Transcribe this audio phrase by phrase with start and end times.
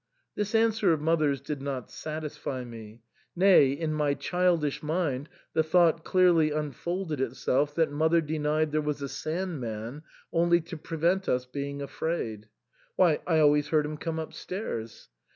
[0.33, 3.03] This answer of mother's did not satisfy me;
[3.35, 9.03] nay, in my childish mind the thought clearly unfolded itself that mother denied there was
[9.03, 10.01] a Sand man
[10.33, 12.49] only to prevent us being afraid,—
[12.95, 15.07] why, I always heard him come upstairs.